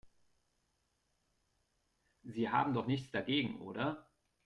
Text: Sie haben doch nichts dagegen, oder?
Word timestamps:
Sie 2.23 2.49
haben 2.49 2.73
doch 2.73 2.87
nichts 2.87 3.11
dagegen, 3.11 3.61
oder? 3.61 4.09